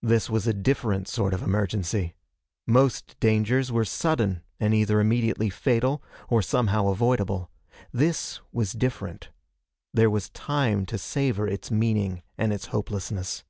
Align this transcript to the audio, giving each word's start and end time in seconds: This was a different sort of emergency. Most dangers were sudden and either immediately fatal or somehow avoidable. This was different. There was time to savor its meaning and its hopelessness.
This 0.00 0.30
was 0.30 0.46
a 0.46 0.54
different 0.54 1.06
sort 1.06 1.34
of 1.34 1.42
emergency. 1.42 2.14
Most 2.66 3.20
dangers 3.20 3.70
were 3.70 3.84
sudden 3.84 4.40
and 4.58 4.72
either 4.72 5.00
immediately 5.00 5.50
fatal 5.50 6.02
or 6.30 6.40
somehow 6.40 6.86
avoidable. 6.88 7.50
This 7.92 8.40
was 8.52 8.72
different. 8.72 9.28
There 9.92 10.08
was 10.08 10.30
time 10.30 10.86
to 10.86 10.96
savor 10.96 11.46
its 11.46 11.70
meaning 11.70 12.22
and 12.38 12.54
its 12.54 12.68
hopelessness. 12.68 13.44